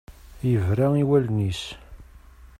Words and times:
Yebra 0.49 0.87
i 1.01 1.03
wallen-is. 1.09 1.61